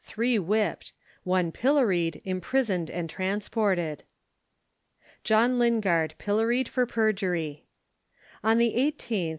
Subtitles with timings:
[0.03, 0.93] Three whipp'd.
[1.23, 4.01] One pillory'd, imprison'd, and transported.
[5.23, 7.65] JOHN LINGARD, PILLORY'D FOR PERJURY.
[8.43, 9.29] On the 18th.